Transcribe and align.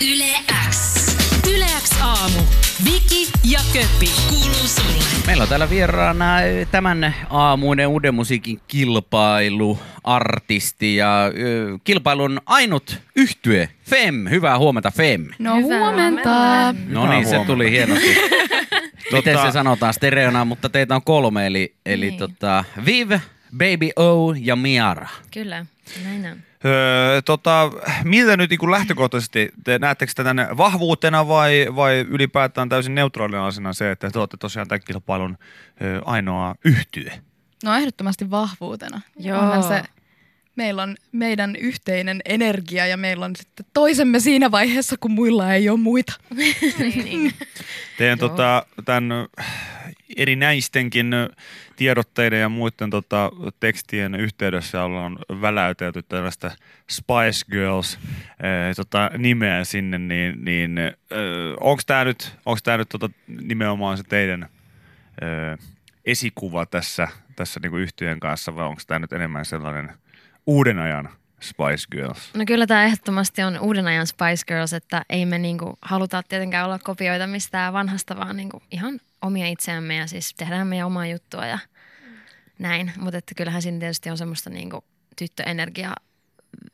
Yle 0.00 0.34
X. 0.70 1.06
Yle 1.54 1.64
X 1.82 1.90
aamu. 2.02 2.38
Viki 2.84 3.28
ja 3.44 3.60
Köppi. 3.72 4.10
Kuuluu 4.28 4.54
sulle. 4.54 5.04
Meillä 5.26 5.42
on 5.42 5.48
täällä 5.48 5.70
vieraana 5.70 6.40
eh, 6.42 6.68
tämän 6.70 7.14
aamuinen 7.30 7.88
uuden 7.88 8.14
musiikin 8.14 8.60
kilpailu, 8.68 9.78
artisti 10.04 10.96
ja 10.96 11.24
ö, 11.26 11.78
kilpailun 11.84 12.40
ainut 12.46 12.98
yhtye, 13.16 13.68
Fem. 13.90 14.28
Hyvää 14.30 14.58
huomenta, 14.58 14.90
Fem. 14.90 15.26
No 15.38 15.56
Hyvää 15.56 15.78
huomenta. 15.78 16.30
huomenta. 16.30 16.74
No 16.88 17.06
niin, 17.10 17.26
se 17.26 17.40
tuli 17.46 17.70
hienosti. 17.70 18.16
Miten 19.12 19.36
Tota- 19.36 19.46
se 19.46 19.52
sanotaan 19.52 19.94
stereona, 19.94 20.44
mutta 20.44 20.68
teitä 20.68 20.94
on 20.94 21.02
kolme, 21.02 21.46
eli, 21.46 21.74
eli 21.86 22.06
Niin. 22.10 22.18
tota, 22.18 22.64
Viv, 22.86 23.12
Baby 23.52 23.90
O 23.96 24.34
ja 24.38 24.56
Miara. 24.56 25.08
Kyllä, 25.32 25.66
näin 26.04 26.26
on. 26.26 26.38
Öö, 26.64 27.22
tota, 27.22 27.70
miltä 28.04 28.36
nyt 28.36 28.50
niin 28.50 28.70
lähtökohtaisesti, 28.70 29.48
te 29.64 29.78
näettekö 29.78 30.12
tätä 30.14 30.34
vahvuutena 30.56 31.28
vai, 31.28 31.66
vai 31.76 32.06
ylipäätään 32.08 32.68
täysin 32.68 32.94
neutraalina 32.94 33.46
asiana 33.46 33.72
se, 33.72 33.90
että 33.90 34.10
te 34.10 34.18
olette 34.18 34.36
tosiaan 34.36 34.68
tämän 34.68 34.80
kilpailun 34.86 35.38
ö, 35.82 36.00
ainoa 36.04 36.54
yhtye? 36.64 37.22
No 37.64 37.74
ehdottomasti 37.74 38.30
vahvuutena. 38.30 39.00
Joo. 39.18 39.38
Onhan 39.38 39.62
se, 39.62 39.82
meillä 40.56 40.82
on 40.82 40.96
meidän 41.12 41.56
yhteinen 41.56 42.20
energia 42.24 42.86
ja 42.86 42.96
meillä 42.96 43.24
on 43.24 43.36
sitten 43.36 43.66
toisemme 43.72 44.20
siinä 44.20 44.50
vaiheessa, 44.50 44.96
kun 45.00 45.10
muilla 45.10 45.54
ei 45.54 45.68
ole 45.68 45.80
muita. 45.80 46.12
Teidän 47.98 48.18
Joo. 48.20 48.28
tota, 48.28 48.66
tämän 48.84 49.08
erinäistenkin 50.16 51.10
tiedotteiden 51.76 52.40
ja 52.40 52.48
muiden 52.48 52.90
tota, 52.90 53.30
tekstien 53.60 54.14
yhteydessä 54.14 54.82
ollaan 54.82 55.18
väläytelty 55.40 56.02
tällaista 56.02 56.50
Spice 56.90 57.50
Girls 57.50 57.98
ö, 58.00 58.74
tota, 58.76 59.10
nimeä 59.18 59.64
sinne, 59.64 59.98
niin, 59.98 60.44
niin 60.44 60.78
onko 61.60 61.82
tämä 61.86 62.04
nyt, 62.04 62.32
onks 62.46 62.62
tää 62.62 62.76
nyt 62.76 62.88
tota, 62.88 63.10
nimenomaan 63.28 63.96
se 63.96 64.02
teidän 64.02 64.48
ö, 65.22 65.56
esikuva 66.04 66.66
tässä, 66.66 67.08
tässä 67.36 67.60
niinku 67.60 67.76
yhtyeen 67.76 68.20
kanssa 68.20 68.54
vai 68.54 68.66
onko 68.66 68.82
tämä 68.86 68.98
nyt 68.98 69.12
enemmän 69.12 69.44
sellainen 69.44 69.92
uuden 70.46 70.78
ajan 70.78 71.08
Spice 71.40 71.86
Girls? 71.90 72.34
No 72.34 72.44
kyllä 72.46 72.66
tämä 72.66 72.84
ehdottomasti 72.84 73.42
on 73.42 73.58
uuden 73.60 73.86
ajan 73.86 74.06
Spice 74.06 74.44
Girls, 74.46 74.72
että 74.72 75.02
ei 75.10 75.26
me 75.26 75.38
niinku 75.38 75.78
haluta 75.82 76.22
tietenkään 76.22 76.64
olla 76.66 76.78
kopioita 76.78 77.26
mistään 77.26 77.72
vanhasta, 77.72 78.16
vaan 78.16 78.36
niinku 78.36 78.62
ihan 78.70 79.00
omia 79.22 79.46
itseämme 79.46 79.96
ja 79.96 80.06
siis 80.06 80.34
tehdään 80.34 80.66
meidän 80.66 80.86
omaa 80.86 81.06
juttua 81.06 81.46
ja 81.46 81.58
näin. 82.58 82.92
Mutta 82.98 83.18
että 83.18 83.34
kyllähän 83.34 83.62
siinä 83.62 83.78
tietysti 83.78 84.10
on 84.10 84.18
semmoista 84.18 84.50
niinku 84.50 84.84
tyttöenergiaa, 85.16 85.96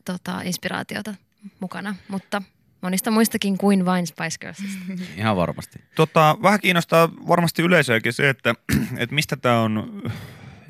tota, 0.05 0.41
inspiraatiota 0.41 1.15
mukana, 1.61 1.95
mutta 2.09 2.43
monista 2.81 3.11
muistakin 3.11 3.59
kuin 3.59 3.85
vain 3.85 4.07
Spice 4.07 4.39
Girlsista. 4.41 4.85
Ihan 5.21 5.37
varmasti. 5.37 5.79
Tota, 5.95 6.37
vähän 6.43 6.61
kiinnostaa 6.61 7.09
varmasti 7.29 7.63
yleisöäkin 7.63 8.13
se, 8.13 8.29
että, 8.29 8.55
että 8.97 9.15
mistä 9.15 9.37
tämä 9.37 9.61
on 9.61 10.03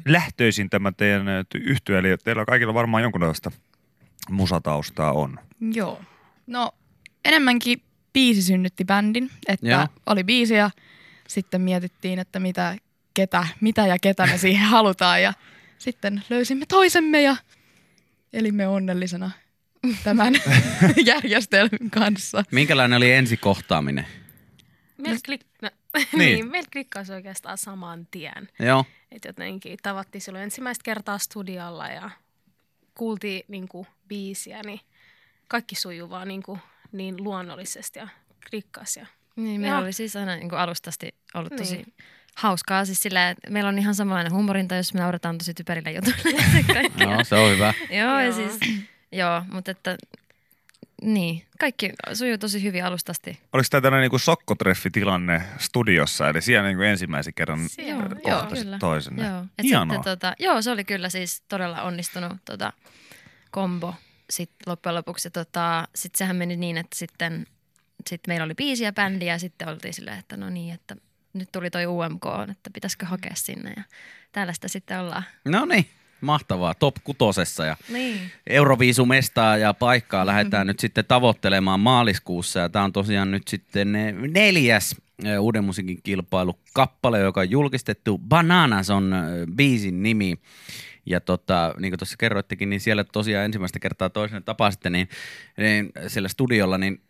lähtöisin 0.04 0.70
tämä 0.70 0.92
teidän 0.92 1.26
yhtyö, 1.54 1.98
eli 1.98 2.16
teillä 2.24 2.44
kaikilla 2.44 2.74
varmaan 2.74 3.02
jonkunlaista 3.02 3.50
musataustaa 4.30 5.12
on. 5.12 5.38
Joo. 5.74 6.00
No 6.46 6.72
enemmänkin 7.24 7.82
biisi 8.12 8.42
synnytti 8.42 8.84
bändin, 8.84 9.30
että 9.48 9.66
Joo. 9.68 9.86
oli 10.06 10.24
biisi 10.24 10.54
ja 10.54 10.70
sitten 11.28 11.60
mietittiin, 11.60 12.18
että 12.18 12.40
mitä, 12.40 12.76
ketä, 13.14 13.46
mitä 13.60 13.86
ja 13.86 13.98
ketä 13.98 14.26
me 14.26 14.38
siihen 14.38 14.68
halutaan 14.76 15.22
ja 15.22 15.32
sitten 15.78 16.22
löysimme 16.30 16.66
toisemme 16.66 17.22
ja 17.22 17.36
elimme 18.32 18.68
onnellisena 18.68 19.30
tämän 20.04 20.34
järjestelmän 21.06 21.90
kanssa. 21.90 22.44
Minkälainen 22.50 22.96
oli 22.96 23.12
ensikohtaaminen? 23.12 24.06
Meillä, 24.98 25.20
klik... 25.26 25.40
no, 25.62 25.70
Niin. 25.94 26.18
niin. 26.18 26.50
meillä 26.50 26.68
klikkasi 26.72 27.12
oikeastaan 27.12 27.58
saman 27.58 28.06
tien. 28.10 28.48
Joo. 28.58 28.84
Et 29.10 29.24
jotenkin 29.24 29.78
tavattiin 29.82 30.22
silloin 30.22 30.44
ensimmäistä 30.44 30.82
kertaa 30.84 31.18
studiolla 31.18 31.88
ja 31.88 32.10
kuultiin 32.94 33.44
niin 33.48 33.68
kuin, 33.68 33.86
biisiä, 34.08 34.62
niin 34.62 34.80
kaikki 35.48 35.74
sujuu 35.74 36.10
vaan 36.10 36.28
niin, 36.28 36.42
kuin, 36.42 36.60
niin 36.92 37.24
luonnollisesti 37.24 37.98
ja 37.98 38.08
klikkas. 38.50 38.96
Ja... 38.96 39.06
Niin, 39.36 39.60
meillä 39.60 39.78
oli 39.78 39.92
siis 39.92 40.16
aina 40.16 40.36
niin 40.36 40.54
alustasti 40.54 41.14
ollut 41.34 41.56
tosi 41.56 41.76
Niin. 41.76 41.94
hauskaa. 42.36 42.84
Siis 42.84 43.02
sillä, 43.02 43.30
että 43.30 43.50
meillä 43.50 43.68
on 43.68 43.78
ihan 43.78 43.94
samanlainen 43.94 44.32
huumorinta, 44.32 44.74
jos 44.76 44.94
me 44.94 45.00
naurataan 45.00 45.38
tosi 45.38 45.54
typerillä 45.54 45.90
jutuilla. 45.90 46.42
Joo, 47.10 47.24
se 47.24 47.34
on 47.34 47.50
hyvä. 47.50 47.74
joo, 47.90 48.20
ja 48.20 48.24
Joo. 48.24 48.32
siis, 48.32 48.58
joo, 49.12 49.42
mutta 49.52 49.70
että 49.70 49.96
niin, 51.02 51.42
kaikki 51.60 51.92
sujuu 52.14 52.38
tosi 52.38 52.62
hyvin 52.62 52.84
alustasti. 52.84 53.40
Oliko 53.52 53.66
tämä 53.70 53.80
tällainen 53.80 54.10
niin 54.10 54.20
sokkotreffitilanne 54.20 55.42
studiossa, 55.58 56.28
eli 56.28 56.42
siellä 56.42 56.68
niin 56.68 56.82
ensimmäisen 56.82 57.34
kerran 57.34 57.60
joo, 58.26 58.46
kyllä. 58.46 58.78
toisenne? 58.78 59.26
Joo, 59.28 59.44
et 59.58 59.66
sitten, 59.66 60.02
tota, 60.04 60.34
joo, 60.38 60.62
se 60.62 60.70
oli 60.70 60.84
kyllä 60.84 61.08
siis 61.08 61.42
todella 61.48 61.82
onnistunut 61.82 62.32
tota, 62.44 62.72
kombo 63.50 63.94
sit 64.30 64.50
loppujen 64.66 64.94
lopuksi. 64.94 65.30
Tota, 65.30 65.88
sitten 65.94 66.18
sehän 66.18 66.36
meni 66.36 66.56
niin, 66.56 66.76
että 66.76 66.98
sitten 66.98 67.46
sit 68.10 68.20
meillä 68.26 68.44
oli 68.44 68.54
biisi 68.54 68.84
ja 68.84 68.92
bändi 68.92 69.26
ja 69.26 69.38
sitten 69.38 69.68
oltiin 69.68 69.94
silleen, 69.94 70.18
että 70.18 70.36
no 70.36 70.50
niin, 70.50 70.74
että 70.74 70.96
nyt 71.32 71.52
tuli 71.52 71.70
toi 71.70 71.86
UMK, 71.86 72.24
että 72.50 72.70
pitäisikö 72.70 73.06
hakea 73.06 73.34
sinne 73.34 73.72
ja 73.76 73.82
tällaista 74.32 74.68
sitten 74.68 75.00
ollaan. 75.00 75.24
No 75.44 75.64
niin, 75.64 75.86
mahtavaa. 76.20 76.74
Top 76.74 76.96
kutosessa 77.04 77.64
ja 77.64 77.76
Niin. 77.88 78.18
Euroviisumestaa 78.46 79.56
ja 79.56 79.74
paikkaa 79.74 80.26
lähdetään 80.26 80.66
nyt 80.66 80.80
sitten 80.80 81.04
tavoittelemaan 81.04 81.80
maaliskuussa. 81.80 82.60
Ja 82.60 82.68
tämä 82.68 82.84
on 82.84 82.92
tosiaan 82.92 83.30
nyt 83.30 83.48
sitten 83.48 83.96
eh, 83.96 84.14
neljäs 84.14 84.96
eh, 85.24 85.40
uuden 85.40 85.64
musiikin 85.64 86.02
kilpailu 86.02 86.58
kappale, 86.74 87.18
joka 87.20 87.40
on 87.40 87.50
julkistettu. 87.50 88.18
Bananas 88.18 88.90
on 88.90 89.12
eh, 89.12 89.54
biisin 89.54 90.02
nimi. 90.02 90.34
Ja 91.06 91.20
tota, 91.20 91.74
niin 91.78 91.90
kuin 91.90 91.98
tuossa 91.98 92.16
kerroittekin, 92.18 92.70
niin 92.70 92.80
siellä 92.80 93.04
tosiaan 93.04 93.44
ensimmäistä 93.44 93.78
kertaa 93.78 94.10
toisen 94.10 94.44
tapasitte, 94.44 94.90
niin, 94.90 95.08
niin 95.56 95.92
siellä 96.06 96.28
studiolla, 96.28 96.78
niin 96.78 97.00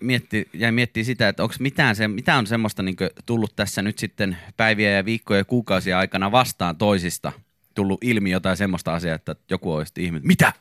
mietti, 0.00 0.48
jäi 0.54 0.72
miettiä 0.72 1.04
sitä, 1.04 1.28
että 1.28 1.42
onko 1.42 1.54
mitään 1.58 1.96
se, 1.96 2.08
mitä 2.08 2.36
on 2.36 2.46
semmoista 2.46 2.82
niin 2.82 2.96
tullut 3.26 3.56
tässä 3.56 3.82
nyt 3.82 3.98
sitten 3.98 4.36
päiviä 4.56 4.90
ja 4.90 5.04
viikkoja 5.04 5.40
ja 5.40 5.44
kuukausia 5.44 5.98
aikana 5.98 6.32
vastaan 6.32 6.76
toisista 6.76 7.32
tullut 7.74 8.04
ilmi 8.04 8.30
jotain 8.30 8.56
semmoista 8.56 8.94
asiaa, 8.94 9.14
että 9.14 9.36
joku 9.50 9.72
olisi 9.72 9.92
ihme, 9.98 10.20
mitä? 10.22 10.52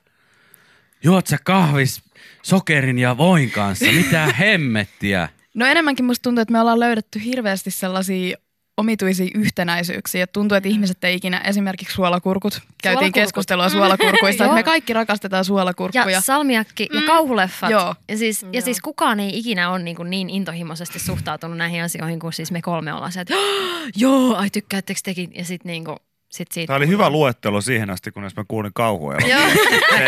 Juot 1.03 1.27
sä 1.27 1.37
kahvis 1.43 2.01
sokerin 2.43 2.99
ja 2.99 3.17
voin 3.17 3.51
kanssa? 3.51 3.85
Mitä 3.85 4.25
hemmettiä? 4.39 5.29
No 5.53 5.65
enemmänkin 5.65 6.05
musta 6.05 6.23
tuntuu, 6.23 6.41
että 6.41 6.51
me 6.51 6.61
ollaan 6.61 6.79
löydetty 6.79 7.23
hirveästi 7.23 7.71
sellaisia 7.71 8.37
omituisia 8.77 9.27
yhtenäisyyksiä. 9.35 10.23
Et 10.23 10.31
Tuntuu, 10.31 10.55
että 10.55 10.69
ihmiset 10.69 11.03
ei 11.03 11.15
ikinä, 11.15 11.37
esimerkiksi 11.37 11.93
suolakurkut, 11.95 12.53
käytiin 12.53 12.83
Suolakurkut. 12.83 13.13
keskustelua 13.13 13.69
suolakurkuista, 13.69 14.43
että 14.43 14.55
me 14.55 14.63
kaikki 14.63 14.93
rakastetaan 14.93 15.39
Ja 15.39 15.43
suolakurkkuja. 15.43 16.21
salmiakki 16.21 16.87
ja 16.93 17.01
kauhuleffat. 17.05 17.69
Joo. 17.69 17.95
Ja 18.09 18.17
siis, 18.17 18.43
ja 18.43 18.49
Joo. 18.53 18.61
siis 18.61 18.81
kukaan 18.81 19.19
ei 19.19 19.37
ikinä 19.39 19.69
ole 19.71 19.79
niin, 19.79 19.95
kuin 19.95 20.09
niin 20.09 20.29
intohimoisesti 20.29 20.99
suhtautunut 20.99 21.57
näihin 21.57 21.83
asioihin 21.83 22.19
kuin 22.19 22.33
siis 22.33 22.51
me 22.51 22.61
kolme 22.61 22.93
ollaan 22.93 23.11
se, 23.11 23.21
että 23.21 23.33
joo, 23.95 24.35
ai 24.35 24.49
tykkäättekö 24.49 24.99
tekin? 25.03 25.31
Ja 25.35 25.45
sitten 25.45 25.69
niin 25.69 25.85
kuin, 25.85 25.97
sit 26.29 26.51
siitä 26.51 26.67
Tämä 26.67 26.77
oli 26.77 26.87
hyvä 26.87 27.09
luettelo 27.09 27.61
siihen 27.61 27.89
asti, 27.89 28.11
kunnes 28.11 28.35
mä 28.35 28.45
kuulin 28.47 28.73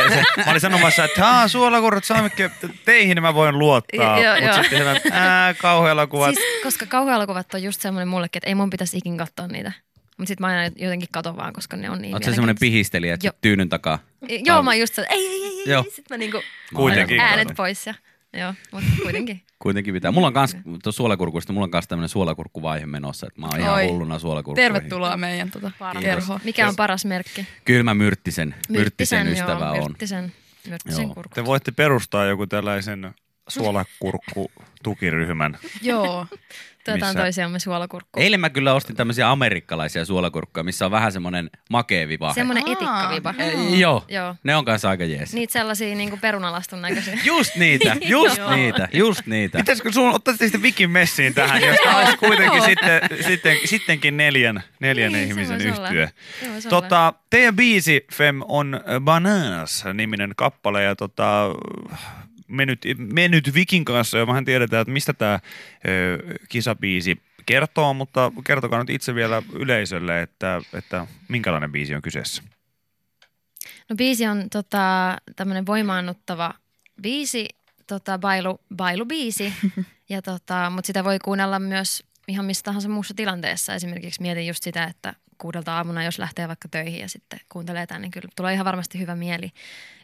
se, 0.09 0.23
mä 0.45 0.51
olin 0.51 0.61
sanomassa, 0.61 1.03
että 1.05 1.21
haa, 1.21 1.47
suolakurrat 1.47 2.03
saamikki, 2.03 2.43
teihin 2.85 3.21
mä 3.21 3.33
voin 3.33 3.59
luottaa. 3.59 4.19
Joo, 4.19 4.35
Mutta 4.41 4.61
sitten 4.61 4.79
hyvä, 4.79 4.95
ää, 5.11 5.53
kauhuelokuvat. 5.53 6.35
Siis, 6.35 6.63
koska 6.63 6.85
kauhuelokuvat 6.85 7.53
on 7.53 7.63
just 7.63 7.81
semmoinen 7.81 8.07
mullekin, 8.07 8.39
että 8.39 8.47
ei 8.49 8.55
mun 8.55 8.69
pitäisi 8.69 8.97
ikin 8.97 9.17
katsoa 9.17 9.47
niitä. 9.47 9.71
Mutta 10.17 10.27
sitten 10.27 10.47
mä 10.47 10.47
aina 10.47 10.75
jotenkin 10.75 11.09
katon 11.11 11.37
vaan, 11.37 11.53
koska 11.53 11.77
ne 11.77 11.89
on 11.89 12.01
niin 12.01 12.13
Oletko 12.15 12.29
se 12.31 12.35
semmoinen 12.35 12.59
pihistelijä, 12.59 13.13
että 13.13 13.27
Joo. 13.27 13.33
tyynyn 13.41 13.69
takaa? 13.69 13.99
Joo, 14.45 14.63
mä 14.63 14.75
just 14.75 14.93
se, 14.93 15.01
että 15.01 15.13
ei, 15.13 15.27
ei, 15.27 15.43
ei, 15.43 15.73
ei. 15.73 15.83
Sitten 15.83 16.03
mä 16.09 16.17
niinku 16.17 16.41
Kuitenkin. 16.75 17.19
äänet 17.19 17.47
pois 17.57 17.87
ja 17.87 17.93
joo, 18.33 18.53
mutta 18.71 18.89
kuitenkin. 19.01 19.41
Kuitenkin 19.59 19.93
pitää. 19.93 20.11
Mulla 20.11 20.27
on 20.27 20.33
kans, 20.33 20.57
tuossa 20.83 20.97
suolakurkuista, 20.97 21.53
mulla 21.53 21.63
on 21.63 21.71
kans 21.71 21.87
tämmönen 21.87 22.09
suolakurkkuvaihe 22.09 22.85
menossa, 22.85 23.27
että 23.27 23.41
mä 23.41 23.47
oon 23.47 23.59
ihan 23.59 23.73
Oi. 23.73 23.87
hulluna 23.87 24.19
suolakurkkuihin. 24.19 24.73
Tervetuloa 24.73 25.17
meidän 25.17 25.51
tota, 25.51 25.71
kerhoon. 25.99 26.39
Mikä 26.43 26.67
on 26.67 26.75
paras 26.75 27.05
merkki? 27.05 27.47
Kyllä 27.65 27.83
mä 27.83 27.93
Myrttisen, 27.93 28.55
Myrttisen 28.69 29.27
ystävä 29.27 29.65
joo, 29.65 29.71
on. 29.71 29.91
Myrttisen, 29.91 30.33
Myrttisen. 30.69 31.09
Te 31.33 31.45
voitte 31.45 31.71
perustaa 31.71 32.25
joku 32.25 32.47
tällaisen 32.47 33.13
suolakurkku-tukiryhmän. 33.49 35.57
Joo. 35.81 36.25
Tuetaan 36.85 37.09
missä- 37.11 37.21
toisiamme 37.23 37.59
suolakurkkuun. 37.59 38.23
Eilen 38.23 38.39
mä 38.39 38.49
kyllä 38.49 38.73
ostin 38.73 38.95
tämmöisiä 38.95 39.31
amerikkalaisia 39.31 40.05
suolakurkkuja, 40.05 40.63
missä 40.63 40.85
on 40.85 40.91
vähän. 40.91 41.11
Semmoinen 41.11 41.49
Aa. 42.67 42.71
etikkaviba. 42.71 43.33
Eh, 43.37 43.79
Joo, 43.79 44.05
Joo. 44.07 44.35
ne 44.43 44.55
on 44.55 44.65
kanssa 44.65 44.89
aika 44.89 45.03
jees. 45.05 45.33
Niitä 45.33 45.53
sellaisia 45.53 45.95
niinku 45.95 46.17
perunalastun 46.17 46.81
näköisiä. 46.81 47.17
Just 47.35 47.55
niitä, 47.65 47.95
just 48.01 48.41
niitä, 48.55 48.87
just 48.93 49.25
niitä. 49.25 49.57
Pitäisikö 49.57 49.91
sun 49.91 50.13
ottaisitte 50.15 50.45
sitten 50.45 50.61
Vikin 50.61 50.89
messiin 50.91 51.33
tähän, 51.33 51.61
jos 51.61 51.77
olisi 51.95 52.17
kuitenkin 52.17 52.61
sitten, 52.61 53.01
sitten, 53.27 53.57
sittenkin 53.65 54.17
neljän, 54.17 54.63
neljän 54.79 55.11
Niin, 55.11 55.23
se 55.27 55.29
ihmisen 55.29 55.73
olla. 55.77 55.89
Tota, 56.69 57.13
teidän 57.29 57.55
biisi 57.55 58.05
Fem 58.13 58.41
on 58.47 58.81
Bananas 59.01 59.83
niminen 59.93 60.33
kappale 60.37 60.83
ja 60.83 60.95
tota, 60.95 61.45
mennyt, 62.49 62.81
mennyt 62.97 63.53
Vikin 63.53 63.85
kanssa 63.85 64.17
ja 64.17 64.27
vähän 64.27 64.45
tiedetään, 64.45 64.81
että 64.81 64.91
mistä 64.91 65.13
tämä 65.13 65.39
kisabiisi 66.49 67.21
kertoo, 67.45 67.93
mutta 67.93 68.31
kertokaa 68.45 68.79
nyt 68.79 68.89
itse 68.89 69.15
vielä 69.15 69.43
yleisölle, 69.53 70.21
että, 70.21 70.61
että 70.73 71.07
minkälainen 71.27 71.71
biisi 71.71 71.95
on 71.95 72.01
kyseessä. 72.01 72.43
No 73.89 73.95
biisi 73.95 74.27
on 74.27 74.49
tota, 74.49 75.15
tämmöinen 75.35 75.65
voimaannuttava 75.65 76.53
biisi, 77.01 77.47
tota, 77.87 78.19
bailu, 78.19 78.59
bailubiisi, 78.75 79.53
ja 80.09 80.21
tota, 80.21 80.69
mutta 80.69 80.87
sitä 80.87 81.03
voi 81.03 81.19
kuunnella 81.19 81.59
myös 81.59 82.03
ihan 82.27 82.45
missä 82.45 82.63
tahansa 82.63 82.89
muussa 82.89 83.13
tilanteessa. 83.13 83.75
Esimerkiksi 83.75 84.21
mietin 84.21 84.47
just 84.47 84.63
sitä, 84.63 84.83
että 84.83 85.13
kuudelta 85.37 85.77
aamuna, 85.77 86.03
jos 86.03 86.19
lähtee 86.19 86.47
vaikka 86.47 86.67
töihin 86.67 87.01
ja 87.01 87.09
sitten 87.09 87.39
kuuntelee 87.49 87.87
tämän, 87.87 88.01
niin 88.01 88.11
kyllä 88.11 88.29
tulee 88.35 88.53
ihan 88.53 88.65
varmasti 88.65 88.99
hyvä 88.99 89.15
mieli. 89.15 89.51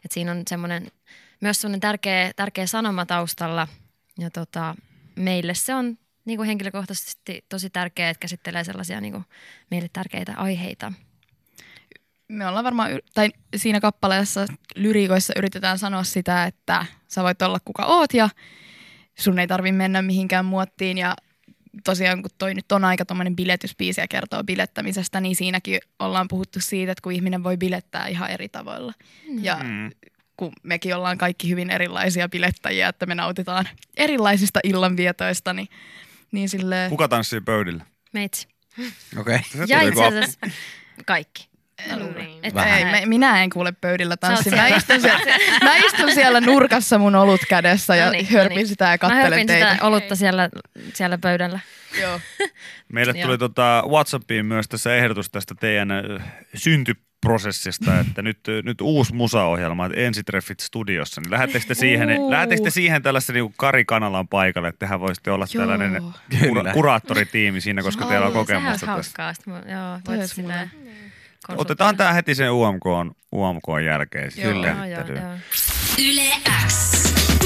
Et 0.04 0.12
siinä 0.12 0.32
on 0.32 0.42
semmoinen, 0.48 0.90
myös 1.40 1.60
semmoinen 1.60 1.80
tärkeä, 1.80 2.32
tärkeä 2.36 2.66
sanoma 2.66 3.06
taustalla 3.06 3.68
ja 4.18 4.30
tota, 4.30 4.74
meille 5.16 5.54
se 5.54 5.74
on 5.74 5.98
niin 6.24 6.36
kuin 6.36 6.46
henkilökohtaisesti 6.46 7.44
tosi 7.48 7.70
tärkeää, 7.70 8.10
että 8.10 8.20
käsittelee 8.20 8.64
sellaisia 8.64 9.00
niin 9.00 9.12
kuin 9.12 9.24
meille 9.70 9.88
tärkeitä 9.92 10.34
aiheita. 10.36 10.92
Me 12.28 12.46
ollaan 12.46 12.64
varmaan, 12.64 12.90
tai 13.14 13.30
siinä 13.56 13.80
kappaleessa 13.80 14.46
lyriikoissa 14.76 15.32
yritetään 15.36 15.78
sanoa 15.78 16.04
sitä, 16.04 16.44
että 16.44 16.86
sä 17.08 17.22
voit 17.22 17.42
olla 17.42 17.58
kuka 17.64 17.84
oot 17.84 18.14
ja 18.14 18.28
sun 19.18 19.38
ei 19.38 19.46
tarvi 19.46 19.72
mennä 19.72 20.02
mihinkään 20.02 20.44
muottiin 20.44 20.98
ja 20.98 21.16
tosiaan 21.84 22.22
kun 22.22 22.30
toi 22.38 22.54
nyt 22.54 22.72
on 22.72 22.84
aika 22.84 23.04
tuommoinen 23.04 23.36
biletyspiisi 23.36 24.00
ja 24.00 24.08
kertoo 24.08 24.44
bilettämisestä, 24.44 25.20
niin 25.20 25.36
siinäkin 25.36 25.80
ollaan 25.98 26.28
puhuttu 26.28 26.60
siitä, 26.60 26.92
että 26.92 27.02
kun 27.02 27.12
ihminen 27.12 27.44
voi 27.44 27.56
bilettää 27.56 28.06
ihan 28.06 28.30
eri 28.30 28.48
tavoilla. 28.48 28.92
Mm. 29.28 29.44
Ja. 29.44 29.58
Kun 30.36 30.52
mekin 30.62 30.96
ollaan 30.96 31.18
kaikki 31.18 31.50
hyvin 31.50 31.70
erilaisia 31.70 32.28
bilettäjiä, 32.28 32.88
että 32.88 33.06
me 33.06 33.14
nautitaan 33.14 33.68
erilaisista 33.96 34.60
illanvietoista, 34.64 35.52
niin, 35.52 35.68
niin 36.32 36.48
silleen... 36.48 36.90
Kuka 36.90 37.08
tanssii 37.08 37.40
pöydillä? 37.40 37.84
Meitsi. 38.12 38.48
Okei. 39.18 39.36
Okay. 39.54 39.66
Ja 39.68 39.80
itse 39.80 40.04
asiassa 40.04 40.38
kaikki. 41.06 41.48
Niin. 42.16 42.38
Et 42.42 42.56
Ei, 42.56 42.80
sä- 42.80 42.90
me, 42.90 43.02
minä 43.06 43.42
en 43.42 43.50
kuule 43.50 43.72
pöydillä 43.72 44.16
tanssia. 44.16 44.56
Mä 44.56 44.68
istun, 44.68 45.00
siellä, 45.00 45.20
mä 45.62 45.76
istun 45.76 46.14
siellä 46.14 46.40
nurkassa 46.40 46.98
mun 46.98 47.14
olut 47.14 47.40
kädessä 47.48 47.96
ja 47.96 48.04
No 48.06 48.10
niin, 48.12 48.26
hörpin 48.26 48.54
no 48.54 48.56
niin. 48.56 48.66
sitä 48.66 48.84
ja 48.84 48.90
Mä 48.90 48.98
kattelen 48.98 49.22
hörpin 49.22 49.46
teitä. 49.46 49.72
sitä 49.72 49.86
olutta 49.86 50.16
siellä, 50.16 50.48
siellä 50.94 51.18
pöydällä. 51.18 51.60
Joo. 52.00 52.20
Meille 52.92 53.14
tuli 53.14 53.38
tota 53.38 53.82
Whatsappiin 53.88 54.46
myös 54.46 54.68
tässä 54.68 54.96
ehdotus 54.96 55.30
tästä 55.30 55.54
teidän 55.60 55.90
ö, 55.90 56.20
syntyprosessista, 57.26 57.98
että 58.00 58.22
nyt, 58.22 58.38
nyt 58.62 58.80
uusi 58.80 59.14
musaohjelma, 59.14 59.86
että 59.86 60.00
ensitreffit 60.00 60.60
studiossa, 60.60 61.20
niin 61.20 61.30
lähettekö 61.30 61.66
te 61.66 61.74
siihen, 61.74 62.18
Uu. 62.18 62.30
lähettekö 62.30 62.62
te 62.62 62.70
siihen 62.70 63.02
tällaisen 63.02 63.34
niin 63.34 63.54
Kari 63.56 63.84
Kanalan 63.84 64.28
paikalle, 64.28 64.68
että 64.68 64.78
tehän 64.78 65.00
voisitte 65.00 65.30
olla 65.30 65.46
Joo. 65.54 65.62
tällainen 65.62 66.02
kura- 66.48 66.72
kuraattoritiimi 66.72 67.60
siinä, 67.60 67.82
koska 67.82 68.04
Oi, 68.04 68.10
teillä 68.10 68.26
on 68.26 68.32
Sehän 68.32 68.46
kokemusta 68.46 68.72
tästä. 68.72 68.86
hauskaa. 68.86 69.32
Joo, 69.46 70.00
voit. 70.08 71.60
Otetaan 71.60 71.96
tämä 71.96 72.12
heti 72.12 72.34
sen 72.34 72.50
UMK, 72.52 72.86
UMK 73.32 73.64
jälkeen. 73.84 74.30
Joo. 74.36 74.52
Kyllä. 74.52 74.68
Joo, 74.68 74.84
joo, 74.84 75.16
joo. 75.20 75.36
Yle 75.98 76.30
X. 76.68 76.94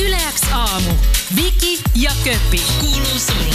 Yle 0.06 0.16
X 0.34 0.52
aamu. 0.52 0.90
Viki 1.36 1.82
ja 1.94 2.10
Köpi. 2.24 2.62
Kuuluu 2.80 3.18
sulle. 3.18 3.54